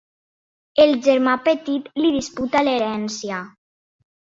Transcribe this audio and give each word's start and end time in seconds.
El 0.85 0.93
germà 1.09 1.37
petit 1.51 1.95
li 2.03 2.13
disputa 2.19 2.67
l'herència. 2.67 3.49